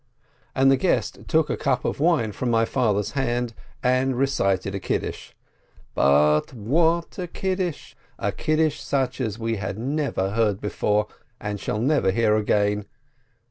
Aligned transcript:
And 0.55 0.71
the 0.71 0.77
guest 0.77 1.19
took 1.27 1.45
the 1.47 1.55
cup 1.55 1.85
of 1.85 1.99
wine 1.99 2.31
from 2.31 2.49
my 2.49 2.65
father's 2.65 3.11
hand, 3.11 3.53
and 3.83 4.17
recited 4.17 4.73
a 4.73 4.79
Kiddush. 4.79 5.33
But 5.93 6.53
what 6.55 7.19
a 7.19 7.27
Kiddush! 7.27 7.93
A 8.17 8.31
Kiddush 8.31 8.79
such 8.79 9.21
as 9.21 9.37
we 9.37 9.57
had 9.57 9.77
never 9.77 10.31
heard 10.31 10.59
before, 10.59 11.05
and 11.39 11.59
shall 11.59 11.77
never 11.77 12.09
hear 12.09 12.35
again. 12.35 12.85